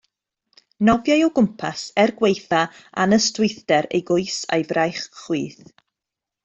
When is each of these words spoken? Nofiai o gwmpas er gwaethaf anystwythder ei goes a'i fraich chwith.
Nofiai 0.87 1.25
o 1.25 1.27
gwmpas 1.35 1.83
er 2.05 2.13
gwaethaf 2.23 2.81
anystwythder 3.05 3.91
ei 3.99 4.03
goes 4.11 4.43
a'i 4.57 4.69
fraich 4.73 5.05
chwith. 5.21 5.75